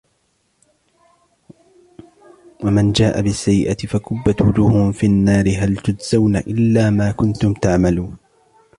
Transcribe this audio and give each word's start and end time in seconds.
ومن 2.63 2.91
جاء 2.91 3.21
بالسيئة 3.21 3.77
فكبت 3.87 4.41
وجوههم 4.41 4.91
في 4.91 5.05
النار 5.05 5.45
هل 5.57 5.77
تجزون 5.77 6.35
إلا 6.37 6.89
ما 6.89 7.11
كنتم 7.11 7.53
تعملون 7.53 8.17